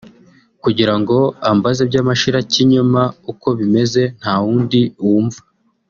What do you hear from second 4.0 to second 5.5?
nta wundi wumva